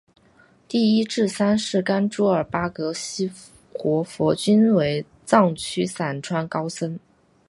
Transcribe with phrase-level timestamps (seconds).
[0.67, 3.31] 第一至三世甘珠尔巴格西
[3.71, 6.97] 活佛均为藏区散川高僧。